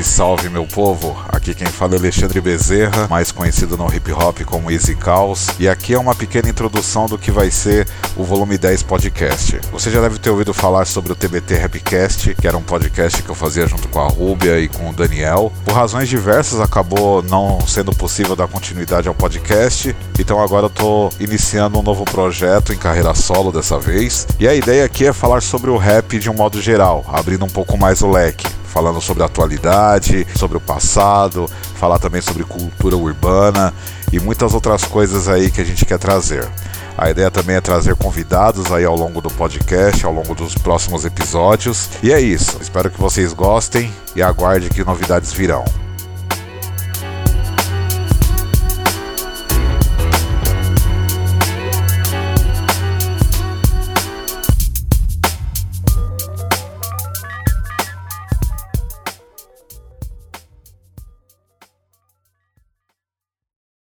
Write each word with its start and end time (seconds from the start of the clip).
salve 0.00 0.48
meu 0.48 0.64
povo! 0.64 1.16
Aqui 1.28 1.54
quem 1.54 1.66
fala 1.66 1.94
é 1.94 1.98
Alexandre 1.98 2.40
Bezerra, 2.40 3.08
mais 3.08 3.32
conhecido 3.32 3.76
no 3.76 3.92
hip 3.92 4.12
hop 4.12 4.40
como 4.42 4.70
Easy 4.70 4.94
Caos, 4.94 5.48
e 5.58 5.68
aqui 5.68 5.92
é 5.92 5.98
uma 5.98 6.14
pequena 6.14 6.48
introdução 6.48 7.06
do 7.06 7.18
que 7.18 7.32
vai 7.32 7.50
ser 7.50 7.88
o 8.16 8.22
volume 8.22 8.56
10 8.56 8.84
podcast. 8.84 9.60
Você 9.72 9.90
já 9.90 10.00
deve 10.00 10.18
ter 10.18 10.30
ouvido 10.30 10.54
falar 10.54 10.86
sobre 10.86 11.12
o 11.12 11.16
TBT 11.16 11.56
Rapcast, 11.56 12.34
que 12.36 12.46
era 12.46 12.56
um 12.56 12.62
podcast 12.62 13.22
que 13.22 13.28
eu 13.28 13.34
fazia 13.34 13.66
junto 13.66 13.88
com 13.88 14.00
a 14.00 14.08
Rúbia 14.08 14.60
e 14.60 14.68
com 14.68 14.88
o 14.88 14.92
Daniel. 14.92 15.52
Por 15.64 15.74
razões 15.74 16.08
diversas 16.08 16.60
acabou 16.60 17.22
não 17.22 17.60
sendo 17.66 17.92
possível 17.92 18.36
dar 18.36 18.46
continuidade 18.46 19.08
ao 19.08 19.14
podcast, 19.14 19.94
então 20.18 20.40
agora 20.40 20.66
eu 20.66 20.70
tô 20.70 21.10
iniciando 21.18 21.78
um 21.78 21.82
novo 21.82 22.04
projeto 22.04 22.72
em 22.72 22.78
carreira 22.78 23.14
solo 23.14 23.50
dessa 23.50 23.78
vez. 23.78 24.26
E 24.38 24.46
a 24.46 24.54
ideia 24.54 24.84
aqui 24.84 25.06
é 25.06 25.12
falar 25.12 25.42
sobre 25.42 25.70
o 25.70 25.76
rap 25.76 26.18
de 26.18 26.30
um 26.30 26.34
modo 26.34 26.62
geral, 26.62 27.04
abrindo 27.08 27.44
um 27.44 27.50
pouco 27.50 27.76
mais 27.76 28.00
o 28.00 28.10
leque 28.10 28.61
falando 28.72 29.00
sobre 29.00 29.22
a 29.22 29.26
atualidade, 29.26 30.26
sobre 30.34 30.56
o 30.56 30.60
passado, 30.60 31.46
falar 31.74 31.98
também 31.98 32.22
sobre 32.22 32.42
cultura 32.42 32.96
urbana 32.96 33.72
e 34.10 34.18
muitas 34.18 34.54
outras 34.54 34.84
coisas 34.84 35.28
aí 35.28 35.50
que 35.50 35.60
a 35.60 35.64
gente 35.64 35.84
quer 35.84 35.98
trazer. 35.98 36.48
A 36.96 37.10
ideia 37.10 37.30
também 37.30 37.56
é 37.56 37.60
trazer 37.60 37.94
convidados 37.96 38.70
aí 38.72 38.84
ao 38.84 38.96
longo 38.96 39.20
do 39.20 39.30
podcast, 39.30 40.04
ao 40.04 40.12
longo 40.12 40.34
dos 40.34 40.54
próximos 40.54 41.04
episódios. 41.04 41.88
E 42.02 42.12
é 42.12 42.20
isso. 42.20 42.58
Espero 42.60 42.90
que 42.90 43.00
vocês 43.00 43.32
gostem 43.32 43.92
e 44.14 44.22
aguarde 44.22 44.68
que 44.68 44.84
novidades 44.84 45.32
virão. 45.32 45.81